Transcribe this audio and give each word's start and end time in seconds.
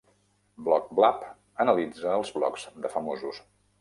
"Blog 0.67 0.87
Blab" 0.99 1.27
analitza 1.65 2.15
els 2.21 2.33
blogs 2.39 2.67
de 2.87 2.93
famosos. 2.99 3.45